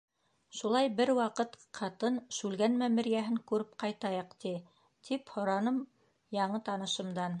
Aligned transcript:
Шулай 0.59 0.87
бер 0.99 1.09
ваҡыт 1.17 1.51
ҡатын, 1.79 2.17
Шүлгән 2.37 2.79
мәмерйәһен 2.79 3.37
күреп 3.51 3.77
ҡайтайыҡ, 3.85 4.33
ти.— 4.45 4.55
тип 5.11 5.31
һораным 5.35 5.79
яңы 6.39 6.63
танышымдан. 6.73 7.29